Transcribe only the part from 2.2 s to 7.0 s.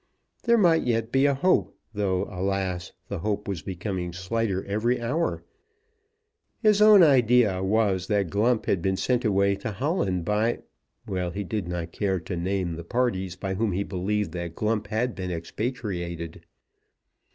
alas, the hope was becoming slighter every hour. His